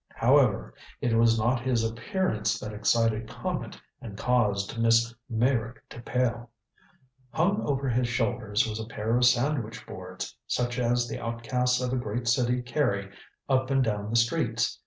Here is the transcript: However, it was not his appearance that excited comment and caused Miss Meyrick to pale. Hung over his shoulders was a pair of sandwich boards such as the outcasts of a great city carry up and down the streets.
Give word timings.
However, 0.15 0.73
it 0.99 1.13
was 1.15 1.37
not 1.37 1.61
his 1.61 1.83
appearance 1.83 2.57
that 2.59 2.73
excited 2.73 3.29
comment 3.29 3.79
and 4.01 4.17
caused 4.17 4.79
Miss 4.79 5.13
Meyrick 5.29 5.87
to 5.89 6.01
pale. 6.01 6.49
Hung 7.29 7.61
over 7.67 7.87
his 7.87 8.09
shoulders 8.09 8.67
was 8.67 8.79
a 8.79 8.87
pair 8.87 9.15
of 9.15 9.25
sandwich 9.25 9.85
boards 9.85 10.35
such 10.47 10.79
as 10.79 11.07
the 11.07 11.19
outcasts 11.23 11.81
of 11.81 11.93
a 11.93 11.97
great 11.97 12.27
city 12.27 12.63
carry 12.63 13.11
up 13.47 13.69
and 13.69 13.83
down 13.83 14.09
the 14.09 14.15
streets. 14.15 14.79